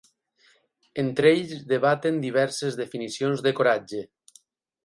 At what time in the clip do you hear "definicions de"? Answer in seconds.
2.83-3.57